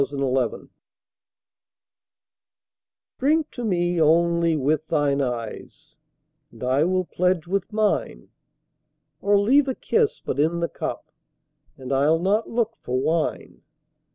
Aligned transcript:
Y 0.01 0.05
Z 0.07 0.17
To 0.17 0.17
Celia 0.49 0.67
DRINK 3.19 3.51
to 3.51 3.63
me, 3.63 4.01
only, 4.01 4.57
with 4.57 4.87
thine 4.87 5.21
eyes, 5.21 5.95
And 6.51 6.63
I 6.63 6.83
will 6.85 7.05
pledge 7.05 7.45
with 7.45 7.71
mine; 7.71 8.29
Or 9.21 9.37
leave 9.37 9.67
a 9.67 9.75
kiss 9.75 10.19
but 10.19 10.39
in 10.39 10.59
the 10.59 10.69
cup, 10.69 11.11
And 11.77 11.93
I'll 11.93 12.17
not 12.17 12.49
look 12.49 12.77
for 12.81 12.99
wine. 12.99 13.61